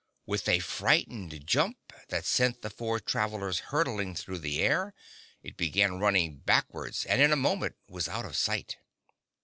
With 0.25 0.49
a 0.49 0.57
frightened 0.57 1.45
jump, 1.45 1.93
that 2.07 2.25
sent 2.25 2.63
the 2.63 2.71
four 2.71 2.99
travelers 2.99 3.59
hurtling 3.69 4.15
through 4.15 4.39
the 4.39 4.59
air, 4.59 4.95
it 5.43 5.55
began 5.57 5.99
running 5.99 6.37
backwards 6.37 7.05
and 7.05 7.21
in 7.21 7.31
a 7.31 7.35
moment 7.35 7.75
was 7.87 8.07
out 8.07 8.25
of 8.25 8.35
sight. 8.35 8.77